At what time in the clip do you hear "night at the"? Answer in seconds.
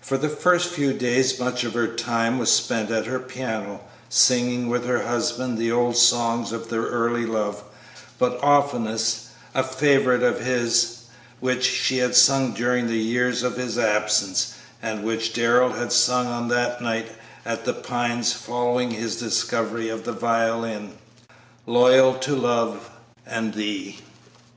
16.80-17.74